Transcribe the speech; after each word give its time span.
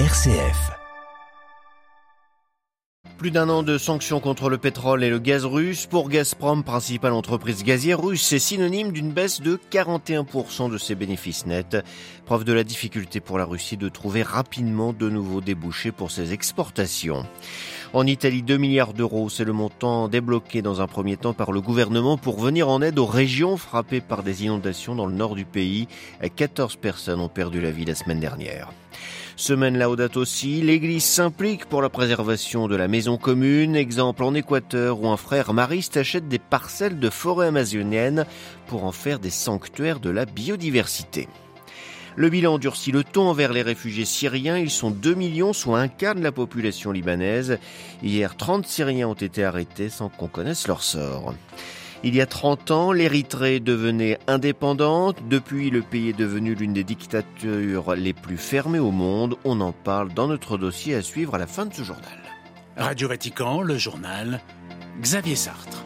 RCF. 0.00 0.72
Plus 3.16 3.30
d'un 3.30 3.48
an 3.48 3.62
de 3.62 3.78
sanctions 3.78 4.18
contre 4.18 4.50
le 4.50 4.58
pétrole 4.58 5.04
et 5.04 5.08
le 5.08 5.20
gaz 5.20 5.44
russe. 5.44 5.86
Pour 5.86 6.08
Gazprom, 6.08 6.64
principale 6.64 7.12
entreprise 7.12 7.62
gazière 7.62 8.02
russe, 8.02 8.22
c'est 8.22 8.40
synonyme 8.40 8.90
d'une 8.90 9.12
baisse 9.12 9.40
de 9.40 9.56
41% 9.70 10.68
de 10.68 10.78
ses 10.78 10.96
bénéfices 10.96 11.46
nets. 11.46 11.76
Preuve 12.26 12.42
de 12.42 12.52
la 12.52 12.64
difficulté 12.64 13.20
pour 13.20 13.38
la 13.38 13.44
Russie 13.44 13.76
de 13.76 13.88
trouver 13.88 14.24
rapidement 14.24 14.92
de 14.92 15.08
nouveaux 15.08 15.40
débouchés 15.40 15.92
pour 15.92 16.10
ses 16.10 16.32
exportations. 16.32 17.24
En 17.92 18.04
Italie, 18.04 18.42
2 18.42 18.56
milliards 18.56 18.94
d'euros, 18.94 19.28
c'est 19.28 19.44
le 19.44 19.52
montant 19.52 20.08
débloqué 20.08 20.60
dans 20.60 20.80
un 20.80 20.88
premier 20.88 21.16
temps 21.16 21.34
par 21.34 21.52
le 21.52 21.60
gouvernement 21.60 22.16
pour 22.18 22.40
venir 22.40 22.68
en 22.68 22.82
aide 22.82 22.98
aux 22.98 23.06
régions 23.06 23.56
frappées 23.56 24.00
par 24.00 24.24
des 24.24 24.42
inondations 24.42 24.96
dans 24.96 25.06
le 25.06 25.14
nord 25.14 25.36
du 25.36 25.44
pays. 25.44 25.86
14 26.34 26.74
personnes 26.74 27.20
ont 27.20 27.28
perdu 27.28 27.60
la 27.60 27.70
vie 27.70 27.84
la 27.84 27.94
semaine 27.94 28.18
dernière. 28.18 28.72
Semaine 29.36 29.78
Laudato 29.78 30.20
aussi, 30.20 30.60
l'Église 30.60 31.04
s'implique 31.04 31.64
pour 31.66 31.82
la 31.82 31.88
préservation 31.88 32.68
de 32.68 32.76
la 32.76 32.86
maison 32.86 33.16
commune, 33.16 33.74
exemple 33.74 34.22
en 34.22 34.34
Équateur 34.34 35.00
où 35.00 35.08
un 35.08 35.16
frère 35.16 35.52
mariste 35.52 35.96
achète 35.96 36.28
des 36.28 36.38
parcelles 36.38 37.00
de 37.00 37.10
forêt 37.10 37.48
amazonienne 37.48 38.26
pour 38.68 38.84
en 38.84 38.92
faire 38.92 39.18
des 39.18 39.30
sanctuaires 39.30 40.00
de 40.00 40.10
la 40.10 40.24
biodiversité. 40.24 41.28
Le 42.16 42.28
bilan 42.28 42.58
durcit 42.58 42.92
le 42.92 43.02
ton 43.02 43.28
envers 43.28 43.52
les 43.52 43.62
réfugiés 43.62 44.04
syriens. 44.04 44.56
Ils 44.56 44.70
sont 44.70 44.90
2 44.90 45.14
millions, 45.14 45.52
soit 45.52 45.80
un 45.80 45.88
quart 45.88 46.14
de 46.14 46.22
la 46.22 46.30
population 46.30 46.92
libanaise. 46.92 47.58
Hier, 48.04 48.36
30 48.36 48.66
Syriens 48.66 49.08
ont 49.08 49.14
été 49.14 49.42
arrêtés 49.42 49.88
sans 49.88 50.10
qu'on 50.10 50.28
connaisse 50.28 50.68
leur 50.68 50.84
sort. 50.84 51.34
Il 52.06 52.14
y 52.14 52.20
a 52.20 52.26
30 52.26 52.70
ans, 52.70 52.92
l'Érythrée 52.92 53.60
devenait 53.60 54.18
indépendante. 54.26 55.16
Depuis, 55.26 55.70
le 55.70 55.80
pays 55.80 56.10
est 56.10 56.18
devenu 56.18 56.54
l'une 56.54 56.74
des 56.74 56.84
dictatures 56.84 57.94
les 57.94 58.12
plus 58.12 58.36
fermées 58.36 58.78
au 58.78 58.90
monde. 58.90 59.36
On 59.44 59.62
en 59.62 59.72
parle 59.72 60.12
dans 60.12 60.28
notre 60.28 60.58
dossier 60.58 60.94
à 60.94 61.00
suivre 61.00 61.36
à 61.36 61.38
la 61.38 61.46
fin 61.46 61.64
de 61.64 61.72
ce 61.72 61.82
journal. 61.82 62.18
Radio 62.76 63.08
Vatican, 63.08 63.62
le 63.62 63.78
journal, 63.78 64.42
Xavier 65.00 65.34
Sartre. 65.34 65.82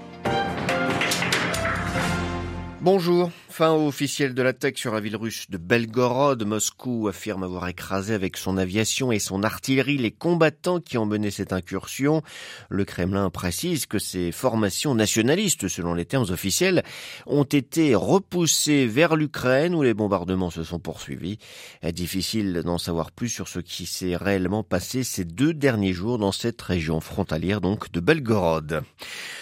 Bonjour. 2.81 3.31
Fin 3.59 3.73
officielle 3.73 4.35
de 4.35 4.43
l'attaque 4.43 4.79
sur 4.79 4.95
la 4.95 5.01
ville 5.01 5.17
russe 5.17 5.51
de 5.51 5.59
Belgorod, 5.59 6.45
Moscou 6.45 7.09
affirme 7.09 7.43
avoir 7.43 7.67
écrasé 7.67 8.15
avec 8.15 8.37
son 8.37 8.57
aviation 8.57 9.11
et 9.11 9.19
son 9.19 9.43
artillerie 9.43 9.99
les 9.99 10.13
combattants 10.13 10.79
qui 10.79 10.97
ont 10.97 11.07
mené 11.07 11.33
cette 11.33 11.53
incursion. 11.53 12.23
Le 12.69 12.85
Kremlin 12.85 13.31
précise 13.31 13.87
que 13.87 13.99
ces 13.99 14.31
formations 14.31 14.95
nationalistes, 14.95 15.67
selon 15.67 15.95
les 15.95 16.05
termes 16.05 16.31
officiels, 16.31 16.85
ont 17.27 17.43
été 17.43 17.97
repoussées 17.97 18.87
vers 18.87 19.17
l'Ukraine 19.17 19.75
où 19.75 19.83
les 19.83 19.93
bombardements 19.93 20.51
se 20.51 20.63
sont 20.63 20.79
poursuivis. 20.79 21.41
Difficile 21.83 22.63
d'en 22.65 22.79
savoir 22.79 23.11
plus 23.11 23.29
sur 23.29 23.49
ce 23.49 23.59
qui 23.59 23.87
s'est 23.87 24.15
réellement 24.15 24.63
passé 24.63 25.03
ces 25.03 25.25
deux 25.25 25.53
derniers 25.53 25.95
jours 25.95 26.19
dans 26.19 26.31
cette 26.31 26.63
région 26.63 27.01
frontalière 27.01 27.61
donc 27.61 27.91
de 27.91 27.99
Belgorod. 27.99 28.85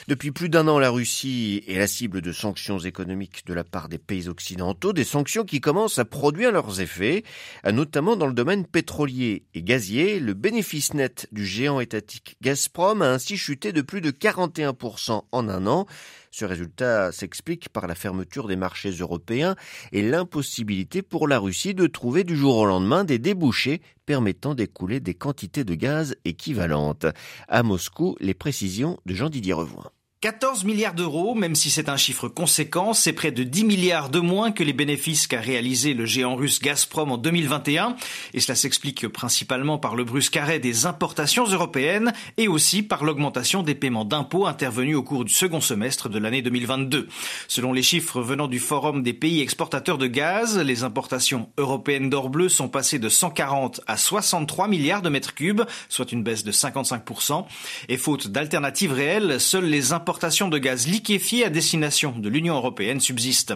Depuis 0.09 0.31
plus 0.31 0.49
d'un 0.49 0.69
an, 0.69 0.79
la 0.79 0.89
Russie 0.89 1.65
est 1.69 1.77
la 1.77 1.87
cible 1.87 2.23
de 2.23 2.33
sanctions 2.33 2.79
économiques 2.79 3.45
de 3.45 3.53
la 3.53 3.65
part 3.65 3.91
des 3.91 3.99
pays 4.07 4.29
occidentaux, 4.29 4.93
des 4.93 5.05
sanctions 5.05 5.45
qui 5.45 5.61
commencent 5.61 5.99
à 5.99 6.05
produire 6.05 6.53
leurs 6.53 6.81
effets, 6.81 7.25
notamment 7.71 8.17
dans 8.17 8.27
le 8.27 8.33
domaine 8.33 8.65
pétrolier 8.65 9.45
et 9.55 9.63
gazier. 9.63 10.21
Le 10.21 10.35
bénéfice 10.35 10.95
net 10.95 11.29
du 11.33 11.45
géant 11.45 11.81
étatique 11.81 12.37
Gazprom 12.41 13.03
a 13.03 13.11
ainsi 13.11 13.37
chuté 13.37 13.73
de 13.73 13.83
plus 13.83 14.01
de 14.01 14.11
41% 14.11 15.23
en 15.31 15.49
un 15.49 15.67
an. 15.67 15.87
Ce 16.31 16.45
résultat 16.45 17.13
s'explique 17.13 17.71
par 17.71 17.87
la 17.87 17.95
fermeture 17.95 18.47
des 18.47 18.57
marchés 18.57 18.91
européens 18.91 19.57
et 19.93 20.03
l'impossibilité 20.03 21.03
pour 21.03 21.29
la 21.29 21.39
Russie 21.39 21.75
de 21.75 21.87
trouver 21.87 22.25
du 22.25 22.37
jour 22.37 22.57
au 22.59 22.67
lendemain 22.67 23.05
des 23.05 23.19
débouchés 23.19 23.81
permettant 24.05 24.55
d'écouler 24.55 25.01
des 25.01 25.15
quantités 25.15 25.65
de 25.65 25.75
gaz 25.75 26.15
équivalentes. 26.25 27.07
À 27.49 27.63
Moscou, 27.63 28.17
les 28.21 28.35
précisions 28.35 28.99
de 29.07 29.15
Jean-Didier 29.15 29.55
Revoin. 29.55 29.91
14 30.27 30.65
milliards 30.65 30.95
d'euros, 30.95 31.37
même 31.37 31.55
si 31.55 31.71
c'est 31.71 31.89
un 31.89 31.97
chiffre 31.97 32.27
conséquent, 32.27 32.95
c'est 32.95 33.13
près 33.13 33.31
de 33.31 33.45
10 33.45 33.63
milliards 33.63 34.09
de 34.09 34.19
moins 34.19 34.51
que 34.51 34.65
les 34.65 34.73
bénéfices 34.73 35.29
qu'a 35.29 35.41
réalisé 35.41 35.95
le 35.95 36.05
géant 36.05 36.35
russe 36.35 36.59
Gazprom 36.61 37.13
en 37.13 37.17
2021. 37.17 37.95
Et 38.35 38.41
cela 38.41 38.57
s'explique 38.57 39.07
principalement 39.07 39.79
par 39.79 39.95
le 39.95 40.03
brusque 40.03 40.37
arrêt 40.37 40.59
des 40.59 40.85
importations 40.85 41.47
européennes 41.47 42.13
et 42.39 42.49
aussi 42.49 42.83
par 42.83 43.05
l'augmentation 43.05 43.63
des 43.63 43.77
paiements 43.77 44.05
d'impôts 44.05 44.49
intervenus 44.49 44.97
au 44.97 45.05
cours 45.05 45.25
du 45.25 45.33
second 45.33 45.61
semestre 45.61 46.09
de 46.09 46.19
l'année 46.19 46.43
2022. 46.43 47.07
Selon 47.47 47.73
les 47.73 47.85
chiffres 47.85 48.21
venant 48.21 48.49
du 48.49 48.59
Forum 48.59 49.05
des 49.05 49.13
pays 49.13 49.43
exportateurs 49.43 49.97
de 49.97 50.09
gaz, 50.09 50.59
les 50.59 50.83
importations 50.83 51.51
européennes 51.57 52.11
d'or 52.11 52.31
bleu 52.31 52.49
sont 52.49 52.69
passées 52.69 52.99
de 52.99 53.09
140 53.09 53.81
à 53.87 53.97
63 53.97 54.67
milliards 54.67 55.03
de 55.03 55.09
mètres 55.09 55.35
cubes, 55.35 55.63
soit 55.89 56.11
une 56.11 56.25
baisse 56.25 56.43
de 56.43 56.51
55%. 56.51 57.45
Et 57.89 57.97
faute 57.97 58.27
d'alternatives 58.27 58.93
réelles, 58.93 59.41
seuls 59.41 59.67
les 59.67 59.93
importations 59.93 60.16
importations 60.17 60.49
de 60.49 60.57
gaz 60.57 60.87
liquéfié 60.87 61.45
à 61.45 61.51
destination 61.51 62.15
de 62.17 62.31
l'Union 62.31 62.55
européenne 62.55 63.01
subsiste. 63.01 63.53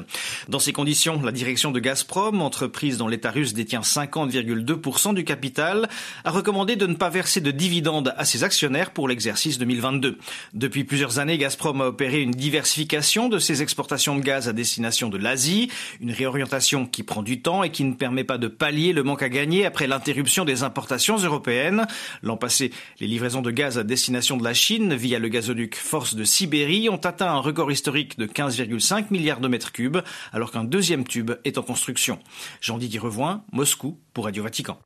Dans 0.50 0.58
ces 0.58 0.74
conditions, 0.74 1.22
la 1.22 1.32
direction 1.32 1.70
de 1.70 1.80
Gazprom, 1.80 2.42
entreprise 2.42 2.98
dont 2.98 3.08
l'État 3.08 3.30
russe 3.30 3.54
détient 3.54 3.80
50,2% 3.80 5.14
du 5.14 5.24
capital, 5.24 5.88
a 6.22 6.30
recommandé 6.30 6.76
de 6.76 6.86
ne 6.86 6.96
pas 6.96 7.08
verser 7.08 7.40
de 7.40 7.50
dividendes 7.50 8.12
à 8.18 8.26
ses 8.26 8.44
actionnaires 8.44 8.90
pour 8.90 9.08
l'exercice 9.08 9.56
2022. 9.56 10.18
Depuis 10.52 10.84
plusieurs 10.84 11.18
années, 11.18 11.38
Gazprom 11.38 11.80
a 11.80 11.86
opéré 11.86 12.20
une 12.20 12.32
diversification 12.32 13.30
de 13.30 13.38
ses 13.38 13.62
exportations 13.62 14.16
de 14.16 14.20
gaz 14.22 14.46
à 14.46 14.52
destination 14.52 15.08
de 15.08 15.16
l'Asie, 15.16 15.70
une 16.02 16.12
réorientation 16.12 16.84
qui 16.84 17.04
prend 17.04 17.22
du 17.22 17.40
temps 17.40 17.62
et 17.62 17.70
qui 17.70 17.84
ne 17.84 17.94
permet 17.94 18.24
pas 18.24 18.36
de 18.36 18.48
pallier 18.48 18.92
le 18.92 19.02
manque 19.02 19.22
à 19.22 19.30
gagner 19.30 19.64
après 19.64 19.86
l'interruption 19.86 20.44
des 20.44 20.62
importations 20.62 21.16
européennes. 21.16 21.86
L'an 22.22 22.36
passé, 22.36 22.70
les 23.00 23.06
livraisons 23.06 23.40
de 23.40 23.50
gaz 23.50 23.78
à 23.78 23.82
destination 23.82 24.36
de 24.36 24.44
la 24.44 24.52
Chine 24.52 24.94
via 24.94 25.18
le 25.18 25.28
gazoduc 25.28 25.74
Force 25.74 26.14
de 26.14 26.24
Sibérie 26.50 26.88
ont 26.88 26.96
atteint 26.96 27.30
un 27.30 27.38
record 27.38 27.70
historique 27.70 28.18
de 28.18 28.26
15,5 28.26 29.04
milliards 29.10 29.38
de 29.38 29.46
mètres 29.46 29.70
cubes, 29.70 29.98
alors 30.32 30.50
qu'un 30.50 30.64
deuxième 30.64 31.06
tube 31.06 31.30
est 31.44 31.58
en 31.58 31.62
construction. 31.62 32.18
Jean-Didier 32.60 32.98
Revoin, 32.98 33.44
Moscou, 33.52 34.00
pour 34.14 34.24
Radio 34.24 34.42
Vatican. 34.42 34.76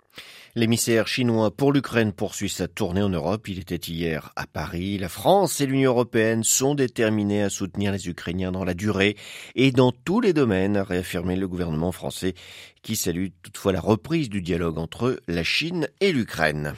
L'émissaire 0.54 1.08
chinois 1.08 1.50
pour 1.50 1.72
l'Ukraine 1.72 2.12
poursuit 2.12 2.50
sa 2.50 2.69
tournée 2.69 3.02
en 3.02 3.08
Europe. 3.08 3.48
Il 3.48 3.58
était 3.58 3.76
hier 3.76 4.30
à 4.36 4.47
Paris. 4.47 4.98
La 4.98 5.08
France 5.08 5.58
et 5.62 5.66
l'Union 5.66 5.92
européenne 5.92 6.44
sont 6.44 6.75
déterminés 6.75 7.42
à 7.42 7.48
soutenir 7.48 7.92
les 7.92 8.10
Ukrainiens 8.10 8.52
dans 8.52 8.64
la 8.64 8.75
durée 8.75 9.16
et 9.54 9.72
dans 9.72 9.91
tous 9.91 10.20
les 10.20 10.34
domaines, 10.34 10.76
a 10.76 10.84
réaffirmé 10.84 11.34
le 11.34 11.48
gouvernement 11.48 11.92
français 11.92 12.34
qui 12.82 12.94
salue 12.94 13.28
toutefois 13.42 13.72
la 13.72 13.81
reprise 13.81 14.28
du 14.28 14.42
dialogue 14.42 14.76
entre 14.76 15.19
la 15.28 15.44
Chine 15.44 15.88
et 16.02 16.12
l'Ukraine. 16.12 16.75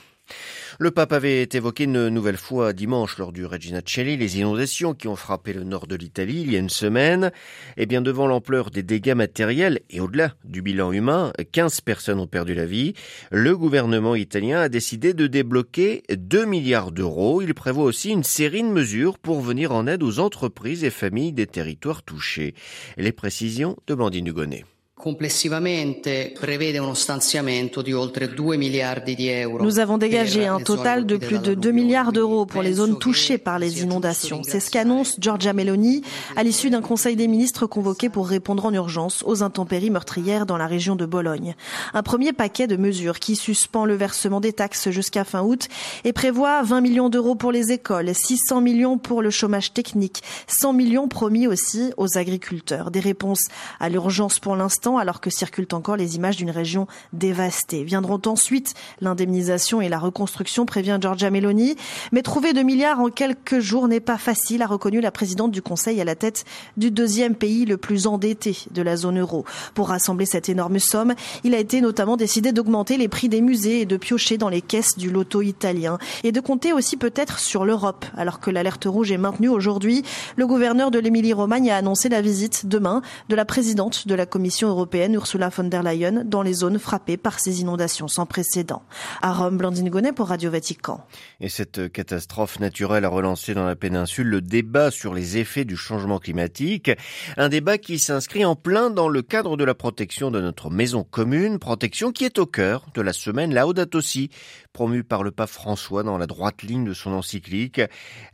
Le 0.79 0.91
pape 0.91 1.15
avait 1.15 1.49
évoqué 1.55 1.85
une 1.85 2.09
nouvelle 2.09 2.37
fois 2.37 2.75
dimanche 2.75 3.17
lors 3.17 3.33
du 3.33 3.47
Regina 3.47 3.81
Celli 3.87 4.19
les 4.19 4.39
inondations 4.39 4.93
qui 4.93 5.09
ont 5.09 5.17
frappé 5.17 5.55
le 5.55 5.65
nord 5.65 5.87
de 5.87 5.97
l'Italie 5.97 6.43
il 6.43 6.53
y 6.53 6.57
a 6.57 6.59
une 6.59 6.69
semaine. 6.69 7.31
Et 7.79 7.85
eh 7.85 7.87
bien 7.87 8.03
devant 8.03 8.27
l'ampleur 8.27 8.71
des 8.71 8.83
dégâts 8.83 9.15
matériels 9.15 9.81
et 9.89 10.01
au-delà 10.01 10.35
du 10.45 10.61
bilan 10.61 10.93
humain, 10.93 11.33
15 11.51 11.81
personnes 11.81 12.21
ont 12.21 12.27
perdu 12.27 12.53
la 12.53 12.67
vie. 12.67 12.93
Le 13.31 13.57
gouvernement 13.57 14.15
italien 14.15 14.61
a 14.61 14.69
décidé 14.69 15.15
de 15.15 15.27
débloquer 15.27 16.03
2 16.15 16.45
milliards 16.45 16.93
d'euros. 16.93 17.41
Il 17.41 17.55
prévoit 17.55 17.85
aussi 17.85 18.11
une 18.11 18.25
série 18.25 18.63
de 18.63 18.69
mesures 18.69 19.19
pour 19.19 19.41
venir 19.41 19.73
en 19.73 19.87
aide 19.87 20.03
aux 20.03 20.19
entreprises 20.19 20.85
et 20.85 20.91
familles 20.91 21.33
des 21.33 21.47
territoires 21.47 22.03
touchés. 22.03 22.55
Les 22.99 23.13
précisions 23.13 23.79
de 23.87 23.95
Blandine 23.95 24.27
Hugonnet. 24.27 24.65
Complessivamente 24.99 26.33
prevede 26.41 26.79
uno 26.79 26.95
stanziamento 26.95 27.83
di 27.83 27.93
oltre 27.93 28.33
2 28.33 28.57
miliardi 28.57 29.15
di 29.15 29.29
euro. 29.29 29.63
Nous 29.63 29.79
avons 29.79 29.99
dégagé 29.99 30.47
un 30.47 30.59
total 30.63 31.05
de 31.05 31.19
plus 31.19 31.39
de 31.39 31.53
2 31.53 31.71
milliards 31.71 32.13
d'euros 32.13 32.47
pour 32.47 32.63
les 32.63 32.73
zones 32.73 32.99
touchées 32.99 33.37
par 33.37 33.59
les 33.59 33.83
inondations. 33.83 34.41
C'est 34.43 34.59
ce 34.59 34.71
qu'annonce 34.71 35.19
Giorgia 35.21 35.53
Meloni 35.53 36.01
à 36.35 36.43
l'issue 36.43 36.71
d'un 36.71 36.81
conseil 36.81 37.15
des 37.15 37.29
ministres 37.29 37.67
convoqué 37.67 38.09
pour 38.09 38.27
répondre 38.27 38.65
en 38.65 38.73
urgence 38.73 39.23
aux 39.27 39.43
intempéries 39.43 39.91
meurtrières 39.91 40.47
dans 40.47 40.57
la 40.57 40.67
région 40.67 40.97
de 40.97 41.05
Bologne. 41.05 41.57
Un 41.93 42.03
premier 42.03 42.33
paquet 42.33 42.67
de 42.67 42.77
mesures 42.77 43.19
qui 43.19 43.37
suspend 43.37 43.85
le 43.85 43.97
versement 43.97 44.41
des 44.41 44.55
taxes 44.55 44.89
jusqu'à 44.89 45.25
fin 45.25 45.43
août 45.43 45.69
et 46.05 46.15
prévoit 46.15 46.63
20 46.63 46.81
millions 46.81 47.11
d'euros 47.11 47.35
pour 47.35 47.53
les 47.53 47.71
écoles, 47.71 48.15
600 48.15 48.63
millions 48.63 48.97
pour 48.97 49.21
le 49.21 49.29
chômage 49.29 49.75
technique, 49.75 50.23
100 50.47 50.73
millions 50.73 51.07
promis 51.07 51.47
aussi 51.47 51.93
aux 51.99 52.17
agriculteurs. 52.17 52.91
Des 52.91 53.01
réponses 53.01 53.45
à 53.79 53.91
l'urgence 53.91 54.39
pour 54.39 54.57
l'instant 54.57 54.86
alors 54.95 55.21
que 55.21 55.31
circulent 55.31 55.67
encore 55.73 55.97
les 55.97 56.15
images 56.15 56.37
d'une 56.37 56.51
région 56.51 56.87
dévastée. 57.13 57.83
Viendront 57.83 58.21
ensuite 58.27 58.75
l'indemnisation 59.01 59.81
et 59.81 59.89
la 59.89 59.99
reconstruction, 59.99 60.65
prévient 60.65 60.99
Giorgia 61.01 61.31
Meloni. 61.31 61.77
Mais 62.13 62.23
trouver 62.23 62.53
2 62.53 62.63
milliards 62.63 63.01
en 63.01 63.11
quelques 63.11 63.59
jours 63.59 63.89
n'est 63.89 64.01
pas 64.01 64.19
facile, 64.19 64.63
a 64.63 64.67
reconnu 64.67 65.01
la 65.01 65.11
présidente 65.11 65.51
du 65.51 65.63
Conseil 65.63 66.01
à 66.01 66.05
la 66.05 66.15
tête 66.15 66.45
du 66.77 66.91
deuxième 66.91 67.35
pays 67.35 67.65
le 67.65 67.77
plus 67.77 68.07
endetté 68.07 68.57
de 68.71 68.83
la 68.83 68.97
zone 68.97 69.19
euro. 69.19 69.45
Pour 69.75 69.89
rassembler 69.89 70.27
cette 70.27 70.49
énorme 70.49 70.79
somme, 70.79 71.15
il 71.43 71.55
a 71.55 71.59
été 71.59 71.81
notamment 71.81 72.17
décidé 72.17 72.53
d'augmenter 72.53 72.97
les 72.97 73.09
prix 73.09 73.29
des 73.29 73.41
musées 73.41 73.81
et 73.81 73.87
de 73.87 73.97
piocher 73.97 74.39
dans 74.39 74.49
les 74.49 74.63
caisses 74.63 74.97
du 74.97 75.11
loto 75.11 75.43
italien 75.43 75.99
et 76.23 76.31
de 76.31 76.41
compter 76.41 76.73
aussi 76.73 76.97
peut-être 76.97 77.41
sur 77.41 77.65
l'Europe. 77.65 78.05
Alors 78.17 78.39
que 78.39 78.51
l'alerte 78.51 78.85
rouge 78.85 79.11
est 79.11 79.19
maintenue 79.19 79.49
aujourd'hui, 79.49 80.05
le 80.37 80.47
gouverneur 80.47 80.91
de 80.91 81.01
l'Émilie-Romagne 81.01 81.71
a 81.71 81.77
annoncé 81.77 82.09
la 82.09 82.21
visite 82.21 82.67
demain 82.67 83.03
de 83.29 83.35
la 83.35 83.45
présidente 83.45 84.07
de 84.07 84.15
la 84.15 84.27
Commission 84.27 84.69
européenne 84.69 84.76
Ursula 84.77 85.49
von 85.49 85.65
der 85.65 85.83
Leyen 85.83 86.25
dans 86.25 86.43
les 86.43 86.55
zones 86.55 86.79
frappées 86.79 87.17
par 87.17 87.41
ces 87.41 87.61
inondations 87.61 88.09
sans 88.09 88.27
précédent. 88.27 88.83
À 89.23 89.33
Rome, 89.33 89.57
Blandine 89.57 89.89
Gonnet 89.89 90.13
pour 90.13 90.29
Radio 90.29 90.51
Vatican. 90.51 91.05
Et 91.41 91.49
cette 91.49 91.91
catastrophe 91.91 92.61
naturelle 92.61 93.05
a 93.05 93.09
relancé 93.09 93.55
dans 93.55 93.65
la 93.65 93.77
péninsule 93.77 94.27
le 94.27 94.41
débat 94.41 94.91
sur 94.91 95.15
les 95.15 95.39
effets 95.39 95.65
du 95.65 95.77
changement 95.77 96.19
climatique. 96.19 96.91
Un 97.37 97.49
débat 97.49 97.79
qui 97.79 97.99
s'inscrit 97.99 98.45
en 98.45 98.57
plein 98.57 98.91
dans 98.91 99.09
le 99.09 99.23
cadre 99.23 99.57
de 99.57 99.65
la 99.65 99.75
protection 99.75 100.31
de 100.31 100.41
notre 100.41 100.71
maison 100.71 101.05
commune, 101.05 101.59
protection 101.59 102.13
qui 102.13 102.25
est 102.25 102.39
au 102.39 102.47
cœur 102.47 102.87
de 102.95 103.01
la 103.01 103.13
semaine 103.13 103.55
Laudato 103.55 104.01
Si, 104.01 104.31
promue 104.73 105.05
par 105.05 105.23
le 105.23 105.31
pape 105.31 105.49
François 105.49 106.03
dans 106.03 106.19
la 106.19 106.27
droite 106.27 106.63
ligne 106.63 106.85
de 106.85 106.93
son 106.93 107.13
encyclique. 107.13 107.81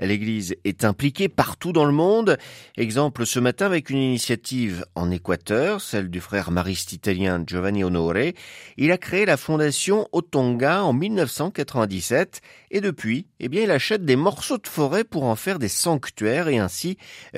L'Église 0.01 0.57
est 0.65 0.85
impliquée 0.85 1.29
partout 1.29 1.73
dans 1.73 1.85
le 1.85 1.93
monde. 1.93 2.37
Exemple 2.77 3.27
ce 3.27 3.39
matin 3.39 3.67
avec 3.67 3.91
une 3.91 3.99
initiative 3.99 4.85
en 4.97 5.11
Équateur, 5.11 5.81
celle 5.81 6.11
du 6.11 6.21
frère 6.21 6.32
mariste 6.51 6.93
italien 6.93 7.45
Giovanni 7.47 7.85
Onore. 7.85 8.33
Il 8.77 8.91
a 8.91 8.99
créé 8.99 9.27
la 9.27 9.37
fondation 9.37 10.09
Otonga 10.13 10.83
en 10.83 10.93
1997 10.93 12.41
et 12.71 12.81
depuis, 12.81 13.27
eh 13.41 13.49
bien, 13.49 13.63
il 13.63 13.71
achète 13.71 14.05
des 14.05 14.17
morceaux 14.17 14.59
de 14.59 14.67
forêt 14.67 15.05
pour 15.05 15.25
en 15.25 15.37
faire 15.37 15.59
des 15.59 15.69
sanctuaires 15.69 16.49
et 16.49 16.59
ainsi 16.59 16.97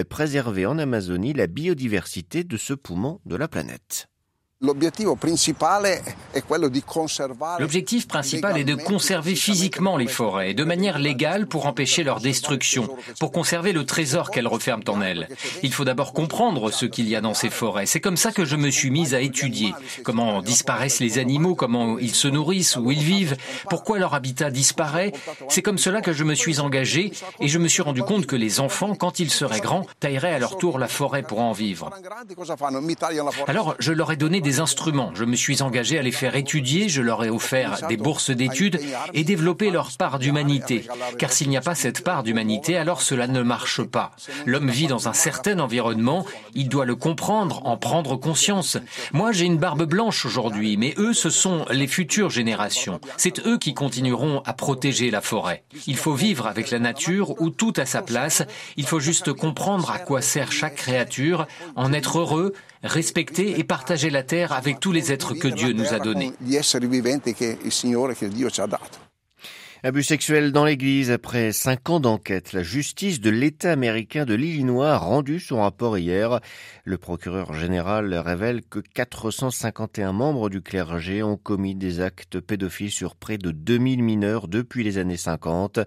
préserver 0.09 0.67
en 0.67 0.79
Amazonie 0.79 1.33
la 1.33 1.47
biodiversité 1.47 2.45
de 2.45 2.57
ce 2.57 2.75
poumon 2.75 3.21
de 3.27 3.37
la 3.37 3.49
planète. 3.49 4.09
L'objectif 7.59 8.09
principal 8.09 8.57
est 8.59 8.65
de 8.65 8.75
conserver 8.75 9.35
physiquement 9.35 9.97
les 9.97 10.07
forêts 10.07 10.55
de 10.55 10.65
manière 10.65 10.99
légale 10.99 11.47
pour 11.47 11.67
empêcher 11.67 12.03
leur 12.03 12.21
destruction, 12.21 12.89
pour 13.21 13.31
conserver 13.31 13.73
le 13.73 13.85
trésor 13.85 14.31
qu'elles 14.31 14.49
referment 14.49 14.85
en 14.89 15.03
elles. 15.03 15.29
Il 15.63 15.73
faut 15.73 15.85
d'abord 15.85 16.15
comprendre 16.15 16.71
ce 16.71 16.87
qu'il 16.87 17.09
y 17.09 17.17
a 17.17 17.21
dans 17.21 17.35
ces 17.35 17.51
forêts. 17.51 17.85
C'est 17.87 18.01
comme 18.01 18.17
ça 18.17 18.33
que 18.33 18.45
je 18.45 18.57
me 18.57 18.71
suis 18.71 18.91
mise 18.91 19.15
à 19.15 19.21
étudier 19.21 19.75
comment 20.03 20.41
disparaissent 20.41 21.01
les 21.01 21.19
animaux, 21.19 21.55
comment 21.55 21.99
ils 21.99 22.15
se 22.15 22.29
nourrissent, 22.29 22.77
où 22.77 22.91
ils 22.91 23.03
vivent, 23.03 23.37
pourquoi 23.69 23.99
leur 23.99 24.15
habitat 24.15 24.51
disparaît. 24.51 25.13
C'est 25.49 25.63
comme 25.63 25.79
cela 25.79 26.01
que 26.01 26.13
je 26.13 26.25
me 26.25 26.35
suis 26.35 26.61
engagée 26.61 27.13
et 27.41 27.49
je 27.49 27.59
me 27.59 27.69
suis 27.69 27.83
rendu 27.83 28.03
compte 28.03 28.27
que 28.27 28.37
les 28.37 28.61
enfants, 28.61 28.95
quand 28.95 29.21
ils 29.21 29.31
seraient 29.31 29.61
grands, 29.61 29.87
tailleraient 30.01 30.35
à 30.35 30.39
leur 30.39 30.57
tour 30.57 30.79
la 30.79 30.89
forêt 30.89 31.23
pour 31.23 31.41
en 31.41 31.53
vivre. 31.53 31.91
Alors 33.47 33.75
je 33.79 33.93
leur 33.93 34.11
ai 34.11 34.17
donné 34.17 34.41
des 34.41 34.54
instruments. 34.61 35.13
Je 35.15 35.25
me 35.25 35.37
suis 35.37 35.63
engagé 35.63 35.99
à 35.99 36.03
les 36.03 36.13
faire 36.13 36.37
étudier, 36.37 36.89
je 36.89 37.03
leur 37.03 37.25
ai 37.25 37.31
offert 37.31 37.87
des 37.89 37.97
bourses 37.97 38.31
d'études 38.31 38.81
et 39.13 39.25
développer 39.25 39.71
leur 39.71 39.91
part 39.97 40.19
d'humanité. 40.19 40.87
Car 41.19 41.33
s'il 41.33 41.49
n'y 41.49 41.57
a 41.57 41.61
pas 41.61 41.75
cette 41.75 42.03
part 42.03 42.23
d'humanité, 42.23 42.77
alors 42.77 43.03
cela 43.03 43.27
ne 43.27 43.43
marche 43.43 43.83
pas. 43.83 44.13
L'homme 44.47 44.71
vit 44.71 44.87
dans 44.87 45.09
un 45.09 45.13
certain 45.13 45.59
environnement, 45.59 46.25
il 46.55 46.69
doit 46.69 46.85
le 46.85 46.97
comprendre, 46.97 47.67
en 47.67 47.77
prendre 47.77 48.17
conscience. 48.17 48.79
Moi, 49.13 49.33
j'ai 49.33 49.47
une 49.47 49.59
barbe 49.59 49.85
blanche 49.85 50.25
aujourd'hui, 50.27 50.77
mais 50.77 50.95
eux, 50.99 51.13
ce 51.13 51.31
sont 51.31 51.65
les 51.71 51.87
futures 51.87 52.31
générations. 52.31 53.01
C'est 53.17 53.47
eux 53.47 53.59
qui 53.59 53.75
continueront 53.75 54.43
à 54.45 54.53
protéger 54.53 55.11
la 55.11 55.21
forêt. 55.21 55.65
Il 55.87 55.97
faut 55.97 56.15
vivre 56.15 56.47
avec 56.47 56.71
la 56.71 56.79
nature 56.79 57.41
où 57.41 57.51
tout 57.51 57.73
a 57.77 57.87
sa 57.87 58.03
place. 58.03 58.43
Il 58.77 58.87
faut 58.87 59.01
juste 59.01 59.33
comprendre 59.33 59.91
à 59.91 59.99
quoi 59.99 60.23
sert 60.23 60.53
chaque 60.53 60.77
créature, 60.77 61.47
en 61.77 61.93
être 61.93 62.19
heureux, 62.19 62.53
respecter 62.85 63.59
et 63.59 63.65
partager 63.65 64.11
la 64.11 64.23
terre 64.23 64.53
avec 64.53 64.81
tous 64.81 64.93
les 64.93 65.13
êtres 65.13 65.35
que 65.35 65.49
Dieu 65.49 65.73
nous 65.73 65.93
a 65.93 65.99
donnés. 65.99 66.33
Abus 69.87 70.05
sexuel 70.05 70.51
dans 70.51 70.65
l'église. 70.65 71.11
Après 71.11 71.53
cinq 71.53 71.91
ans 71.91 72.01
d'enquête, 72.01 72.55
la 72.55 72.63
justice 72.63 73.21
de 73.21 73.29
l'État 73.29 73.71
américain 73.71 74.25
de 74.25 74.33
l'Illinois 74.33 74.93
a 74.93 74.97
rendu 74.97 75.41
son 75.41 75.61
rapport 75.61 75.99
hier. 75.99 76.41
Le 76.85 76.97
procureur 76.97 77.53
général 77.53 78.15
révèle 78.15 78.63
que 78.63 78.79
451 78.79 80.15
membres 80.15 80.49
du 80.49 80.63
clergé 80.63 81.23
ont 81.23 81.37
commis 81.37 81.75
des 81.75 82.01
actes 82.01 82.41
pédophiles 82.41 82.93
sur 82.93 83.15
près 83.15 83.37
de 83.37 83.51
2000 83.51 84.03
mineurs 84.03 84.49
depuis 84.49 84.85
les 84.85 84.97
années 84.97 85.19
50. 85.19 85.81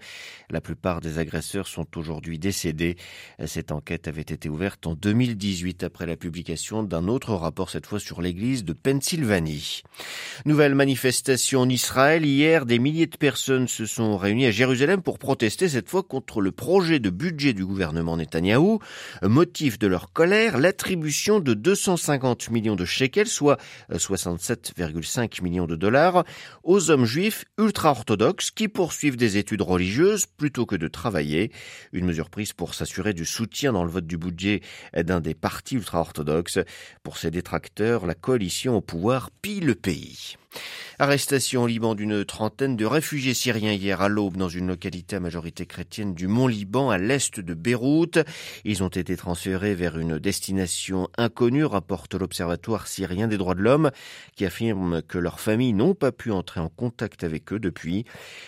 La 0.51 0.61
plupart 0.61 1.01
des 1.01 1.17
agresseurs 1.17 1.67
sont 1.67 1.97
aujourd'hui 1.97 2.37
décédés. 2.37 2.97
Cette 3.47 3.71
enquête 3.71 4.07
avait 4.07 4.21
été 4.21 4.47
ouverte 4.47 4.85
en 4.85 4.93
2018 4.93 5.81
après 5.81 6.05
la 6.05 6.17
publication 6.17 6.83
d'un 6.83 7.07
autre 7.07 7.33
rapport, 7.33 7.71
cette 7.71 7.87
fois 7.87 7.99
sur 7.99 8.21
l'église 8.21 8.63
de 8.63 8.73
Pennsylvanie. 8.73 9.81
Nouvelle 10.45 10.75
manifestation 10.75 11.61
en 11.61 11.69
Israël. 11.69 12.27
Hier, 12.27 12.67
des 12.67 12.77
milliers 12.77 13.07
de 13.07 13.17
personnes 13.17 13.67
se 13.67 13.86
sont 13.87 14.17
réunis 14.17 14.45
à 14.45 14.51
Jérusalem 14.51 15.01
pour 15.01 15.17
protester 15.19 15.69
cette 15.69 15.89
fois 15.89 16.03
contre 16.03 16.41
le 16.41 16.51
projet 16.51 16.99
de 16.99 17.09
budget 17.09 17.53
du 17.53 17.65
gouvernement 17.65 18.17
Netanyahou. 18.17 18.79
Motif 19.23 19.79
de 19.79 19.87
leur 19.87 20.13
colère, 20.13 20.57
l'attribution 20.57 21.39
de 21.39 21.53
250 21.53 22.51
millions 22.51 22.75
de 22.75 22.85
shekels, 22.85 23.27
soit 23.27 23.59
67,5 23.91 25.41
millions 25.41 25.65
de 25.65 25.75
dollars, 25.75 26.23
aux 26.63 26.91
hommes 26.91 27.05
juifs 27.05 27.45
ultra-orthodoxes 27.57 28.51
qui 28.51 28.67
poursuivent 28.67 29.17
des 29.17 29.37
études 29.37 29.61
religieuses 29.61 30.25
plutôt 30.25 30.65
que 30.65 30.75
de 30.75 30.87
travailler. 30.87 31.51
Une 31.93 32.05
mesure 32.05 32.29
prise 32.29 32.53
pour 32.53 32.73
s'assurer 32.73 33.13
du 33.13 33.25
soutien 33.25 33.73
dans 33.73 33.83
le 33.83 33.89
vote 33.89 34.07
du 34.07 34.17
budget 34.17 34.61
d'un 34.95 35.19
des 35.19 35.33
partis 35.33 35.75
ultra-orthodoxes. 35.75 36.59
Pour 37.03 37.17
ses 37.17 37.31
détracteurs, 37.31 38.05
la 38.05 38.15
coalition 38.15 38.75
au 38.75 38.81
pouvoir 38.81 39.31
pille 39.41 39.61
le 39.61 39.75
pays. 39.75 40.35
Arrestation 40.99 41.61
au 41.61 41.67
Liban 41.67 41.93
d'une 41.93 42.25
trentaine 42.25 42.75
de 42.75 42.83
réfugiés 42.83 43.35
syriens 43.35 43.73
hier 43.73 44.01
à 44.01 44.09
l'aube 44.09 44.35
dans 44.35 44.49
une 44.49 44.65
localité 44.65 45.17
à 45.17 45.19
majorité 45.19 45.67
chrétienne 45.67 46.15
du 46.15 46.27
Mont-Liban 46.27 46.89
à 46.89 46.97
l'est 46.97 47.39
de 47.39 47.53
Beyrouth. 47.53 48.17
Ils 48.65 48.81
ont 48.81 48.87
été 48.87 49.15
transférés 49.15 49.75
vers 49.75 49.99
une 49.99 50.17
destination 50.17 51.07
inconnue, 51.15 51.65
rapporte 51.65 52.15
l'Observatoire 52.15 52.87
syrien 52.87 53.27
des 53.27 53.37
droits 53.37 53.53
de 53.53 53.61
l'homme, 53.61 53.91
qui 54.35 54.43
affirme 54.43 55.03
que 55.03 55.19
leurs 55.19 55.39
familles 55.39 55.73
n'ont 55.73 55.93
pas 55.93 56.11
pu 56.11 56.31
entrer 56.31 56.61
en 56.61 56.69
contact 56.69 57.23
avec 57.23 57.53
eux 57.53 57.59
depuis. 57.59 58.05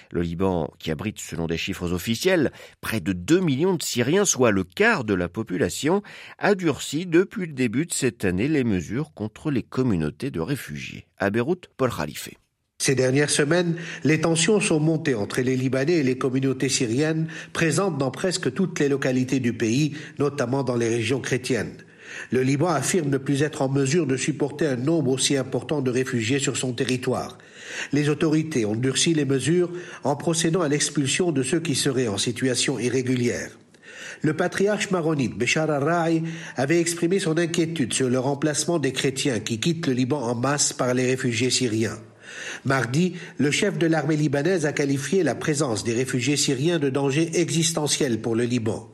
Le 0.10 0.24
Liban, 0.24 0.74
qui 0.80 0.90
abrite 0.90 1.20
selon 1.20 1.46
des 1.46 1.58
chiffres 1.58 1.94
officiels 1.94 2.52
près 2.82 3.00
de 3.00 3.14
2 3.14 3.42
millions 3.42 3.76
de 3.76 3.84
Syriens, 3.84 4.26
soit 4.26 4.50
le 4.50 4.64
quart 4.64 5.04
de 5.04 5.14
la 5.14 5.30
population, 5.30 6.02
a 6.40 6.56
durci 6.56 7.06
depuis 7.06 7.46
le 7.46 7.54
début 7.54 7.86
de 7.86 7.94
cette 7.94 8.26
année 8.26 8.48
les 8.48 8.64
mesures 8.64 9.14
contre 9.14 9.52
les 9.52 9.62
communautés 9.62 10.32
de 10.32 10.40
réfugiés. 10.40 11.09
À 11.20 11.30
Beyrouth, 11.30 11.70
Paul 11.78 11.92
Khalife. 11.96 12.30
Ces 12.82 12.96
dernières 12.96 13.30
semaines, 13.30 13.76
les 14.06 14.22
tensions 14.22 14.62
sont 14.62 14.80
montées 14.80 15.14
entre 15.14 15.42
les 15.42 15.58
Libanais 15.58 15.98
et 15.98 16.04
les 16.04 16.18
communautés 16.18 16.70
syriennes 16.70 17.28
présentes 17.52 17.98
dans 17.98 18.10
presque 18.10 18.54
toutes 18.54 18.80
les 18.80 18.88
localités 18.88 19.42
du 19.42 19.52
pays, 19.52 19.96
notamment 20.18 20.64
dans 20.64 20.78
les 20.78 20.88
régions 20.88 21.20
chrétiennes. 21.20 21.76
Le 22.32 22.42
Liban 22.42 22.70
affirme 22.70 23.10
ne 23.10 23.18
plus 23.18 23.44
être 23.44 23.62
en 23.62 23.70
mesure 23.70 24.08
de 24.08 24.16
supporter 24.16 24.66
un 24.66 24.78
nombre 24.78 25.12
aussi 25.12 25.36
important 25.36 25.82
de 25.82 25.92
réfugiés 25.92 26.40
sur 26.40 26.56
son 26.56 26.72
territoire. 26.72 27.38
Les 27.92 28.10
autorités 28.10 28.66
ont 28.66 28.76
durci 28.76 29.14
les 29.14 29.26
mesures 29.26 29.70
en 30.04 30.16
procédant 30.16 30.62
à 30.62 30.70
l'expulsion 30.70 31.32
de 31.32 31.44
ceux 31.44 31.60
qui 31.60 31.76
seraient 31.76 32.08
en 32.08 32.18
situation 32.18 32.80
irrégulière. 32.80 33.52
Le 34.22 34.34
patriarche 34.34 34.92
maronite 34.92 35.38
Béchar 35.38 35.70
al 35.70 36.24
avait 36.58 36.80
exprimé 36.80 37.20
son 37.20 37.38
inquiétude 37.38 37.94
sur 37.94 38.10
le 38.10 38.20
remplacement 38.20 38.80
des 38.80 38.92
chrétiens 38.92 39.40
qui 39.40 39.60
quittent 39.60 39.88
le 39.88 39.94
Liban 39.94 40.22
en 40.22 40.36
masse 40.36 40.74
par 40.74 40.94
les 40.94 41.06
réfugiés 41.06 41.50
syriens. 41.50 41.98
Mardi, 42.66 43.16
le 43.38 43.52
chef 43.52 43.78
de 43.78 43.88
l'armée 43.88 44.18
libanaise 44.18 44.66
a 44.66 44.74
qualifié 44.74 45.24
la 45.24 45.36
présence 45.36 45.84
des 45.84 45.94
réfugiés 45.94 46.38
syriens 46.38 46.80
de 46.80 46.90
danger 46.90 47.40
existentiel 47.40 48.22
pour 48.22 48.36
le 48.36 48.44
Liban. 48.44 48.90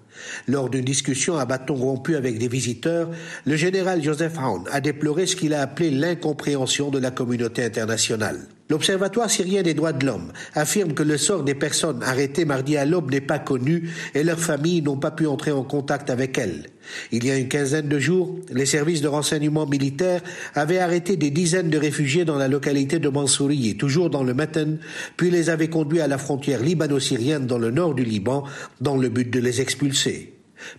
Lors 0.48 0.70
d'une 0.70 0.86
discussion 0.86 1.38
à 1.38 1.46
bâton 1.46 1.76
rompu 1.76 2.16
avec 2.16 2.38
des 2.38 2.48
visiteurs, 2.48 3.10
le 3.46 3.56
général 3.56 4.02
Joseph 4.02 4.38
Haun 4.38 4.64
a 4.72 4.80
déploré 4.80 5.26
ce 5.26 5.36
qu'il 5.36 5.54
a 5.54 5.62
appelé 5.62 5.92
l'incompréhension 5.92 6.90
de 6.90 7.00
la 7.00 7.12
communauté 7.12 7.64
internationale. 7.64 8.48
L'Observatoire 8.68 9.30
syrien 9.30 9.62
des 9.62 9.76
droits 9.76 9.94
de 9.94 10.08
l'homme 10.08 10.32
affirme 10.56 10.94
que 10.94 11.04
le 11.04 11.18
sort 11.18 11.44
des 11.44 11.54
personnes 11.54 12.02
arrêtées 12.02 12.46
mardi 12.46 12.78
à 12.78 12.86
l'aube 12.86 13.12
n'est 13.12 13.22
pas 13.22 13.38
connu 13.38 13.92
et 14.16 14.24
leurs 14.24 14.40
familles 14.40 14.82
n'ont 14.82 14.98
pas 14.98 15.12
pu 15.12 15.28
entrer 15.28 15.52
en 15.52 15.64
contact 15.64 16.10
avec 16.10 16.40
elles. 16.40 16.72
Il 17.12 17.26
y 17.26 17.30
a 17.30 17.38
une 17.38 17.48
quinzaine 17.48 17.88
de 17.88 18.00
jours, 18.00 18.40
les 18.52 18.66
services 18.66 19.02
de 19.02 19.08
renseignement 19.08 19.68
militaire 19.68 20.22
avaient 20.56 20.80
arrêté 20.80 21.16
des 21.16 21.30
dizaines 21.30 21.70
de 21.70 21.78
réfugiés 21.78 22.26
dans 22.26 22.38
la 22.38 22.48
localité 22.48 22.98
de 22.98 23.10
Mansouri, 23.10 23.78
toujours 23.78 24.10
dans 24.10 24.24
le 24.24 24.34
Matin, 24.34 24.78
puis 25.16 25.30
les 25.30 25.52
avaient 25.52 25.70
conduits 25.70 26.02
à 26.02 26.08
la 26.08 26.18
frontière 26.18 26.62
libano-syrienne 26.62 27.46
dans 27.46 27.60
le 27.60 27.70
nord 27.70 27.94
du 27.94 28.04
Liban, 28.04 28.46
dans 28.82 28.98
le 28.98 29.10
but 29.10 29.30
de 29.30 29.40
les 29.40 29.62
expulser. 29.62 30.34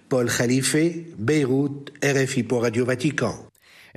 Paul 0.08 0.28
Khalife, 0.28 0.76
Beyrouth, 1.18 1.92
RFI 2.02 2.42
pour 2.42 2.62
Radio 2.62 2.84
Vatican. 2.84 3.45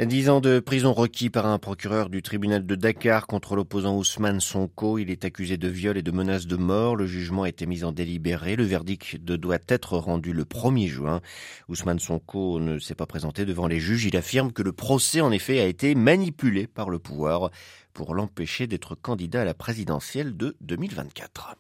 Dix 0.06 0.30
ans 0.30 0.40
de 0.40 0.62
prison 0.62 0.94
requis 0.94 1.30
par 1.30 1.46
un 1.46 1.60
procureur 1.60 2.10
du 2.10 2.22
tribunal 2.22 2.66
de 2.66 2.76
Dakar 2.76 3.28
contre 3.28 3.58
l'opposant 3.58 3.98
Ousmane 3.98 4.40
Sonko. 4.40 4.98
Il 4.98 5.12
est 5.12 5.26
accusé 5.26 5.58
de 5.58 5.68
viol 5.68 5.98
et 5.98 6.02
de 6.02 6.12
menaces 6.12 6.48
de 6.48 6.56
mort. 6.56 6.96
Le 6.96 7.06
jugement 7.06 7.44
a 7.44 7.50
été 7.50 7.66
mis 7.66 7.84
en 7.84 7.92
délibéré. 7.92 8.56
Le 8.56 8.64
verdict 8.64 9.18
doit 9.18 9.58
être 9.68 9.98
rendu 9.98 10.32
le 10.32 10.46
1er 10.46 10.88
juin. 10.88 11.20
Ousmane 11.68 12.00
Sonko 12.00 12.62
ne 12.62 12.80
s'est 12.80 12.96
pas 12.96 13.08
présenté 13.08 13.44
devant 13.44 13.68
les 13.68 13.82
juges. 13.82 14.06
Il 14.06 14.16
affirme 14.16 14.54
que 14.54 14.64
le 14.64 14.72
procès, 14.72 15.20
en 15.20 15.34
effet, 15.34 15.60
a 15.60 15.66
été 15.66 15.96
manipulé 15.96 16.66
par 16.66 16.90
le 16.90 17.00
pouvoir 17.00 17.52
pour 17.92 18.16
l'empêcher 18.16 18.68
d'être 18.68 18.96
candidat 18.96 19.42
à 19.42 19.46
la 19.46 19.54
présidentielle 19.54 20.38
de 20.38 20.56
2024. 20.62 21.58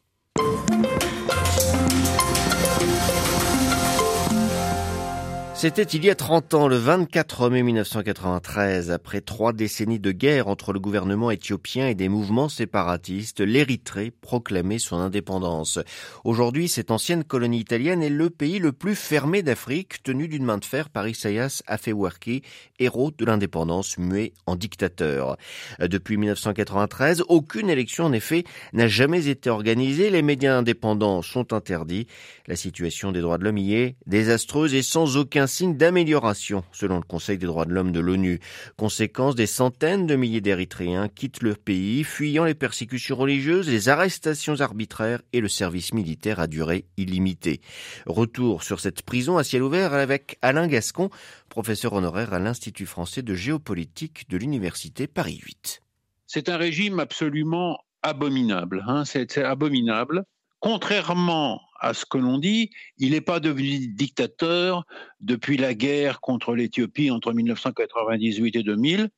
C'était 5.61 5.83
il 5.83 6.05
y 6.05 6.09
a 6.09 6.15
30 6.15 6.53
ans, 6.53 6.67
le 6.69 6.77
24 6.77 7.49
mai 7.49 7.63
1993, 7.63 8.91
après 8.91 9.19
trois 9.19 9.51
décennies 9.51 9.99
de 9.99 10.13
guerre 10.13 10.47
entre 10.47 10.71
le 10.71 10.79
gouvernement 10.79 11.31
éthiopien 11.31 11.89
et 11.89 11.95
des 11.95 12.07
mouvements 12.07 12.47
séparatistes, 12.47 13.41
l'Érythrée 13.41 14.09
proclamait 14.09 14.79
son 14.79 14.95
indépendance. 14.95 15.77
Aujourd'hui, 16.23 16.69
cette 16.69 16.91
ancienne 16.91 17.25
colonie 17.25 17.59
italienne 17.59 18.01
est 18.01 18.09
le 18.09 18.29
pays 18.29 18.59
le 18.59 18.71
plus 18.71 18.95
fermé 18.95 19.43
d'Afrique, 19.43 20.01
tenu 20.01 20.29
d'une 20.29 20.45
main 20.45 20.59
de 20.59 20.63
fer 20.63 20.87
par 20.87 21.09
Isaias 21.09 21.61
Afewerki, 21.67 22.41
héros 22.79 23.11
de 23.11 23.25
l'indépendance 23.25 23.97
muet 23.97 24.31
en 24.45 24.55
dictateur. 24.55 25.35
Depuis 25.81 26.15
1993, 26.15 27.23
aucune 27.27 27.69
élection 27.69 28.05
en 28.05 28.13
effet 28.13 28.45
n'a 28.71 28.87
jamais 28.87 29.27
été 29.27 29.49
organisée, 29.49 30.09
les 30.09 30.21
médias 30.21 30.57
indépendants 30.57 31.21
sont 31.21 31.51
interdits, 31.51 32.07
la 32.47 32.55
situation 32.55 33.11
des 33.11 33.19
droits 33.19 33.37
de 33.37 33.43
l'homme 33.43 33.57
y 33.57 33.73
est 33.73 33.97
désastreuse 34.07 34.73
et 34.73 34.83
sans 34.83 35.17
aucun 35.17 35.48
signe 35.49 35.75
d'amélioration, 35.75 36.63
selon 36.71 36.95
le 36.95 37.03
Conseil 37.03 37.37
des 37.37 37.45
droits 37.45 37.65
de 37.65 37.73
l'homme 37.73 37.91
de 37.91 37.99
l'ONU. 37.99 38.39
Conséquence, 38.77 39.35
des 39.35 39.47
centaines 39.47 40.07
de 40.07 40.15
milliers 40.15 40.39
d'Érythréens 40.39 41.09
quittent 41.09 41.43
leur 41.43 41.57
pays, 41.57 42.05
fuyant 42.05 42.45
les 42.45 42.53
persécutions 42.53 43.17
religieuses, 43.17 43.67
les 43.67 43.89
arrestations 43.89 44.61
arbitraires 44.61 45.21
et 45.33 45.41
le 45.41 45.49
service 45.49 45.93
militaire 45.93 46.39
à 46.39 46.47
durée 46.47 46.85
illimitée. 46.95 47.59
Retour 48.05 48.63
sur 48.63 48.79
cette 48.79 49.01
prison 49.01 49.37
à 49.37 49.43
ciel 49.43 49.63
ouvert 49.63 49.93
avec 49.93 50.37
Alain 50.41 50.67
Gascon, 50.67 51.09
professeur 51.49 51.91
honoraire 51.91 52.33
à 52.33 52.39
l'Institut 52.39 52.85
français 52.85 53.21
de 53.21 53.33
géopolitique 53.33 54.29
de 54.29 54.37
l'Université 54.37 55.07
Paris 55.07 55.41
8. 55.43 55.81
C'est 56.27 56.47
un 56.47 56.57
régime 56.57 56.99
absolument 56.99 57.79
abominable. 58.03 58.85
Hein. 58.87 59.03
C'est 59.03 59.37
abominable. 59.37 60.23
Contrairement 60.59 61.61
à 61.79 61.93
ce 61.93 62.05
que 62.05 62.17
l'on 62.17 62.37
dit, 62.37 62.71
il 62.97 63.11
n'est 63.11 63.21
pas 63.21 63.39
devenu 63.39 63.87
dictateur 63.87 64.85
depuis 65.19 65.57
la 65.57 65.73
guerre 65.73 66.21
contre 66.21 66.55
l'Éthiopie 66.55 67.11
entre 67.11 67.33
1998 67.33 68.55
et 68.55 68.63
2000. 68.63 69.09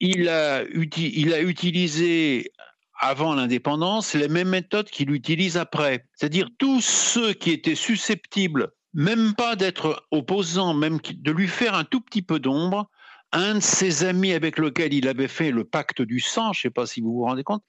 Il 0.00 0.28
a, 0.28 0.64
il 0.64 1.32
a 1.32 1.40
utilisé 1.40 2.52
avant 3.02 3.34
l'indépendance 3.34 4.14
les 4.14 4.28
mêmes 4.28 4.50
méthodes 4.50 4.88
qu'il 4.88 5.10
utilise 5.10 5.56
après. 5.56 6.06
C'est-à-dire 6.14 6.48
tous 6.58 6.80
ceux 6.80 7.32
qui 7.32 7.50
étaient 7.50 7.74
susceptibles, 7.74 8.70
même 8.94 9.34
pas 9.34 9.56
d'être 9.56 10.06
opposants, 10.10 10.74
même 10.74 10.98
de 11.12 11.32
lui 11.32 11.48
faire 11.48 11.74
un 11.74 11.84
tout 11.84 12.00
petit 12.00 12.22
peu 12.22 12.38
d'ombre, 12.38 12.88
un 13.32 13.54
de 13.54 13.60
ses 13.60 14.04
amis 14.04 14.32
avec 14.32 14.58
lequel 14.58 14.92
il 14.92 15.08
avait 15.08 15.28
fait 15.28 15.50
le 15.50 15.64
pacte 15.64 16.02
du 16.02 16.20
sang, 16.20 16.52
je 16.52 16.60
ne 16.60 16.62
sais 16.62 16.70
pas 16.70 16.86
si 16.86 17.00
vous 17.00 17.12
vous 17.12 17.24
rendez 17.24 17.42
compte, 17.42 17.64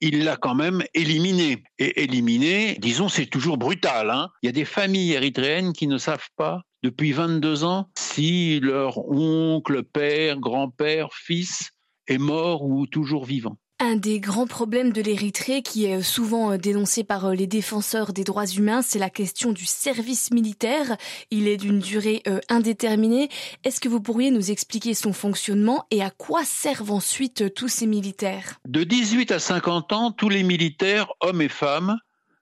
il 0.00 0.24
l'a 0.24 0.36
quand 0.36 0.54
même 0.54 0.82
éliminé. 0.94 1.62
Et 1.78 2.02
éliminé, 2.04 2.76
disons, 2.78 3.08
c'est 3.08 3.26
toujours 3.26 3.58
brutal. 3.58 4.10
Hein. 4.10 4.30
il 4.42 4.46
y 4.46 4.48
a 4.48 4.52
des 4.52 4.64
familles 4.64 5.12
érythréennes 5.12 5.72
qui 5.72 5.86
ne 5.86 5.98
savent 5.98 6.28
pas 6.36 6.62
depuis 6.82 7.12
22 7.12 7.64
ans 7.64 7.90
si 7.98 8.60
leur 8.60 8.98
oncle, 9.10 9.82
père, 9.82 10.38
grand-père, 10.38 11.08
fils 11.12 11.70
est 12.06 12.18
mort 12.18 12.64
ou 12.64 12.86
toujours 12.86 13.24
vivant. 13.24 13.58
Un 13.80 13.94
des 13.94 14.18
grands 14.18 14.48
problèmes 14.48 14.92
de 14.92 15.00
l'Érythrée, 15.00 15.62
qui 15.62 15.84
est 15.84 16.02
souvent 16.02 16.50
euh, 16.50 16.56
dénoncé 16.56 17.04
par 17.04 17.26
euh, 17.26 17.34
les 17.34 17.46
défenseurs 17.46 18.12
des 18.12 18.24
droits 18.24 18.46
humains, 18.46 18.82
c'est 18.82 18.98
la 18.98 19.08
question 19.08 19.52
du 19.52 19.66
service 19.66 20.32
militaire. 20.32 20.96
Il 21.30 21.46
est 21.46 21.58
d'une 21.58 21.78
durée 21.78 22.22
euh, 22.26 22.40
indéterminée. 22.48 23.28
Est-ce 23.62 23.78
que 23.78 23.88
vous 23.88 24.00
pourriez 24.00 24.32
nous 24.32 24.50
expliquer 24.50 24.94
son 24.94 25.12
fonctionnement 25.12 25.86
et 25.92 26.02
à 26.02 26.10
quoi 26.10 26.42
servent 26.44 26.90
ensuite 26.90 27.54
tous 27.54 27.68
ces 27.68 27.86
militaires? 27.86 28.58
De 28.66 28.82
18 28.82 29.30
à 29.30 29.38
50 29.38 29.92
ans, 29.92 30.10
tous 30.10 30.28
les 30.28 30.42
militaires, 30.42 31.12
hommes 31.20 31.40
et 31.40 31.48
femmes, 31.48 31.98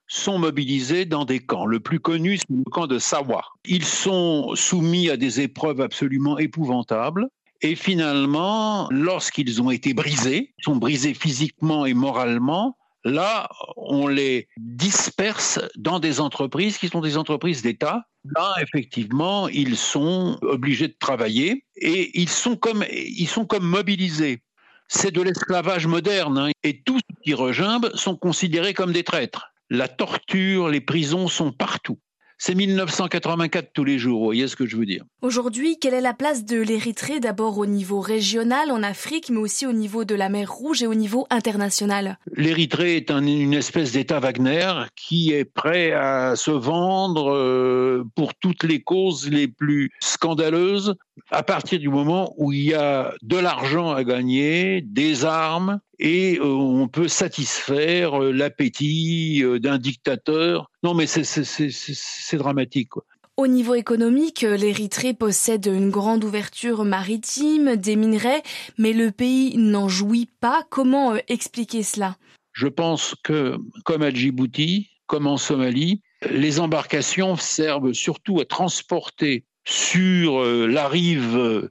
sont 0.08 0.38
mobilisés 0.38 1.04
dans 1.04 1.26
des 1.26 1.40
camps. 1.40 1.66
Le 1.66 1.80
plus 1.80 2.00
connu, 2.00 2.38
c'est 2.38 2.48
le 2.48 2.64
camp 2.64 2.86
de 2.86 2.98
Sawa. 2.98 3.44
Ils 3.66 3.84
sont 3.84 4.54
soumis 4.54 5.10
à 5.10 5.18
des 5.18 5.42
épreuves 5.42 5.82
absolument 5.82 6.38
épouvantables. 6.38 7.28
Et 7.62 7.75
finalement, 7.75 8.88
lorsqu'ils 8.90 9.62
ont 9.62 9.70
été 9.70 9.94
brisés, 9.94 10.54
sont 10.62 10.76
brisés 10.76 11.14
physiquement 11.14 11.86
et 11.86 11.94
moralement, 11.94 12.76
là, 13.04 13.48
on 13.76 14.08
les 14.08 14.48
disperse 14.58 15.60
dans 15.76 15.98
des 15.98 16.20
entreprises 16.20 16.78
qui 16.78 16.88
sont 16.88 17.00
des 17.00 17.16
entreprises 17.16 17.62
d'État. 17.62 18.06
Là, 18.34 18.54
effectivement, 18.60 19.48
ils 19.48 19.76
sont 19.76 20.38
obligés 20.42 20.88
de 20.88 20.96
travailler 20.98 21.64
et 21.76 22.20
ils 22.20 22.28
sont 22.28 22.56
comme, 22.56 22.84
ils 22.90 23.28
sont 23.28 23.46
comme 23.46 23.64
mobilisés. 23.64 24.42
C'est 24.88 25.12
de 25.12 25.22
l'esclavage 25.22 25.86
moderne 25.86 26.38
hein, 26.38 26.50
et 26.62 26.82
tous 26.82 26.98
ceux 26.98 27.16
qui 27.25 27.34
regimbent 27.34 27.90
sont 27.94 28.16
considérés 28.16 28.75
comme 28.75 28.92
des 28.92 29.04
traîtres. 29.04 29.52
La 29.70 29.88
torture, 29.88 30.68
les 30.68 30.80
prisons 30.80 31.26
sont 31.26 31.52
partout. 31.52 31.98
C'est 32.38 32.54
1984 32.54 33.70
tous 33.72 33.84
les 33.84 33.98
jours, 33.98 34.18
vous 34.18 34.24
voyez 34.26 34.46
ce 34.46 34.56
que 34.56 34.66
je 34.66 34.76
veux 34.76 34.84
dire. 34.84 35.04
Aujourd'hui, 35.22 35.78
quelle 35.78 35.94
est 35.94 36.02
la 36.02 36.12
place 36.12 36.44
de 36.44 36.60
l'Érythrée 36.60 37.18
d'abord 37.18 37.56
au 37.56 37.64
niveau 37.64 38.00
régional 38.00 38.70
en 38.70 38.82
Afrique, 38.82 39.30
mais 39.30 39.38
aussi 39.38 39.66
au 39.66 39.72
niveau 39.72 40.04
de 40.04 40.14
la 40.14 40.28
mer 40.28 40.52
Rouge 40.52 40.82
et 40.82 40.86
au 40.86 40.94
niveau 40.94 41.26
international? 41.30 42.18
L'Érythrée 42.34 42.96
est 42.96 43.10
une 43.10 43.54
espèce 43.54 43.92
d'État 43.92 44.20
Wagner 44.20 44.70
qui 44.96 45.32
est 45.32 45.46
prêt 45.46 45.92
à 45.92 46.36
se 46.36 46.50
vendre 46.50 47.32
euh, 47.32 48.04
pour 48.14 48.34
toutes 48.34 48.64
les 48.64 48.82
causes 48.82 49.30
les 49.30 49.48
plus 49.48 49.90
scandaleuses 50.00 50.94
à 51.30 51.42
partir 51.42 51.78
du 51.78 51.88
moment 51.88 52.35
où 52.37 52.52
il 52.52 52.62
y 52.62 52.75
a 52.75 53.14
de 53.23 53.37
l'argent 53.37 53.92
à 53.92 54.04
gagner, 54.04 54.80
des 54.82 55.25
armes, 55.25 55.80
et 55.99 56.38
euh, 56.38 56.44
on 56.44 56.88
peut 56.88 57.08
satisfaire 57.08 58.23
euh, 58.23 58.32
l'appétit 58.32 59.42
euh, 59.42 59.58
d'un 59.58 59.78
dictateur. 59.78 60.70
Non, 60.82 60.94
mais 60.94 61.06
c'est 61.06 62.37
dramatique. 62.37 62.90
Quoi. 62.90 63.04
Au 63.37 63.46
niveau 63.46 63.75
économique, 63.75 64.42
l'Érythrée 64.42 65.14
possède 65.14 65.66
une 65.66 65.90
grande 65.90 66.25
ouverture 66.25 66.85
maritime, 66.85 67.76
des 67.76 67.96
minerais, 67.96 68.42
mais 68.78 68.92
le 68.92 69.11
pays 69.11 69.56
n'en 69.58 69.88
jouit 69.88 70.30
pas. 70.40 70.62
Comment 70.70 71.16
expliquer 71.28 71.82
cela? 71.82 72.16
Je 72.52 72.66
pense 72.66 73.14
que, 73.23 73.58
comme 73.85 74.02
à 74.02 74.11
Djibouti, 74.11 74.88
comme 75.06 75.26
en 75.26 75.37
Somalie, 75.37 76.00
les 76.30 76.61
embarcations 76.61 77.37
servent 77.37 77.92
surtout 77.92 78.40
à 78.40 78.46
transporter 78.46 79.44
sur 79.66 80.42
la 80.44 80.88
rive 80.88 81.68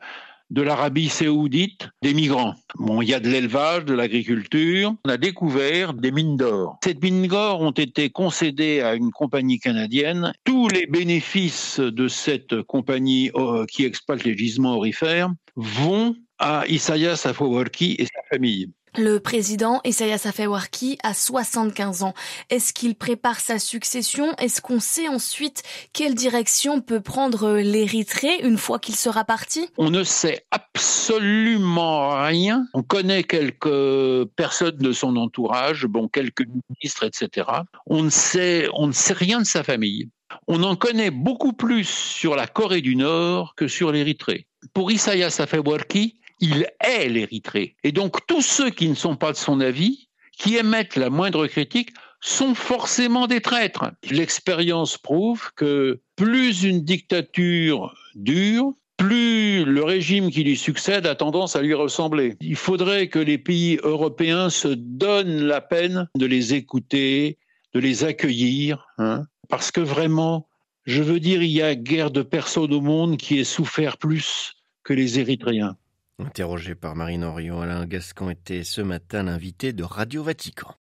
de 0.52 0.62
l'Arabie 0.62 1.10
saoudite 1.10 1.90
des 2.02 2.14
migrants. 2.14 2.56
Bon, 2.76 3.02
il 3.02 3.10
y 3.10 3.14
a 3.14 3.20
de 3.20 3.30
l'élevage, 3.30 3.86
de 3.86 3.94
l'agriculture. 3.94 4.94
On 5.06 5.10
a 5.10 5.18
découvert 5.18 5.94
des 5.94 6.12
mines 6.12 6.38
d'or. 6.38 6.78
Ces 6.84 6.96
mines 6.96 7.28
d'or 7.28 7.62
ont 7.62 7.72
été 7.72 8.10
concédées 8.10 8.82
à 8.82 8.96
une 8.96 9.12
compagnie 9.12 9.60
canadienne. 9.60 10.34
Tous 10.44 10.68
les 10.68 10.86
bénéfices 10.86 11.80
de 11.80 12.08
cette 12.08 12.62
compagnie 12.64 13.32
euh, 13.36 13.66
qui 13.66 13.86
exploite 13.86 14.24
les 14.24 14.38
gisements 14.38 14.78
orifères 14.78 15.32
vont 15.56 16.16
à 16.38 16.64
Isaias 16.68 17.26
Afewerki 17.26 17.96
et 17.98 18.06
sa 18.06 18.22
famille. 18.30 18.70
Le 18.98 19.20
président 19.20 19.82
Isaias 19.84 20.26
Afewerki 20.26 20.98
a 21.04 21.14
75 21.14 22.04
ans. 22.04 22.14
Est-ce 22.50 22.72
qu'il 22.72 22.96
prépare 22.96 23.42
sa 23.42 23.60
succession? 23.60 24.34
Est-ce 24.38 24.62
qu'on 24.62 24.80
sait 24.80 25.10
ensuite 25.10 25.64
quelle 25.92 26.16
direction 26.16 26.80
peut 26.80 27.02
prendre 27.02 27.58
l'Érythrée 27.58 28.40
une 28.44 28.58
fois 28.58 28.80
qu'il 28.80 28.96
sera 28.96 29.26
parti? 29.26 29.68
On 29.78 29.90
ne 29.90 30.04
sait 30.04 30.46
absolument 30.52 32.24
rien. 32.24 32.68
On 32.74 32.84
connaît 32.84 33.24
quelques 33.24 34.26
personnes 34.38 34.78
de 34.78 34.92
son 34.94 35.18
entourage, 35.18 35.86
bon, 35.86 36.08
quelques 36.08 36.46
ministres, 36.48 37.04
etc. 37.04 37.48
On 37.88 38.04
ne 38.04 38.10
sait, 38.10 38.70
on 38.74 38.88
ne 38.88 38.94
sait 38.94 39.14
rien 39.14 39.40
de 39.40 39.46
sa 39.46 39.64
famille. 39.64 40.10
On 40.48 40.64
en 40.64 40.76
connaît 40.76 41.12
beaucoup 41.12 41.54
plus 41.54 41.88
sur 41.88 42.36
la 42.36 42.48
Corée 42.48 42.82
du 42.82 42.96
Nord 42.96 43.56
que 43.56 43.68
sur 43.68 43.92
l'Érythrée. 43.92 44.48
Pour 44.74 44.92
Isaias 44.92 45.38
Afewerki, 45.40 46.20
il 46.40 46.68
est 46.82 47.10
l'Érythrée. 47.10 47.76
Et 47.84 47.92
donc 47.92 48.26
tous 48.28 48.42
ceux 48.42 48.70
qui 48.70 48.88
ne 48.90 48.96
sont 48.96 49.16
pas 49.16 49.32
de 49.32 49.38
son 49.38 49.60
avis, 49.62 50.10
qui 50.38 50.58
émettent 50.58 50.96
la 50.96 51.10
moindre 51.10 51.48
critique, 51.48 51.92
sont 52.22 52.56
forcément 52.56 53.28
des 53.28 53.42
traîtres. 53.42 53.92
L'expérience 54.10 54.98
prouve 54.98 55.52
que 55.56 56.02
plus 56.16 56.64
une 56.64 56.84
dictature 56.84 57.96
dure, 58.16 58.74
plus 58.98 59.66
le 59.66 59.84
régime 59.84 60.32
qui 60.32 60.44
lui 60.44 60.58
succède 60.58 61.06
a 61.06 61.16
tendance 61.16 61.56
à 61.56 61.62
lui 61.62 61.74
ressembler. 61.74 62.36
Il 62.42 62.56
faudrait 62.56 63.08
que 63.08 63.20
les 63.20 63.38
pays 63.38 63.78
européens 63.84 64.50
se 64.50 64.70
donnent 64.70 65.44
la 65.44 65.62
peine 65.62 66.08
de 66.16 66.26
les 66.26 66.54
écouter, 66.54 67.38
de 67.74 67.80
les 67.80 68.06
accueillir, 68.06 68.88
hein, 68.98 69.26
parce 69.50 69.72
que 69.72 69.82
vraiment, 69.82 70.48
je 70.86 71.04
veux 71.04 71.20
dire, 71.20 71.44
il 71.44 71.52
y 71.52 71.62
a 71.62 71.76
guère 71.76 72.10
de 72.10 72.22
personnes 72.22 72.74
au 72.74 72.82
monde 72.82 73.18
qui 73.18 73.38
aient 73.38 73.44
souffert 73.44 73.98
plus 73.98 74.54
que 74.84 74.94
les 74.94 75.20
Érythréens. 75.20 75.76
Interrogé 76.18 76.76
par 76.76 76.96
Marine 76.96 77.26
Orion, 77.26 77.60
Alain 77.60 77.86
Gascon 77.86 78.30
était 78.30 78.64
ce 78.64 78.80
matin 78.80 79.24
l'invité 79.24 79.74
de 79.74 79.84
Radio 79.84 80.24
Vatican. 80.24 80.74